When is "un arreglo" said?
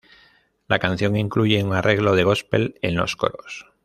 1.63-2.15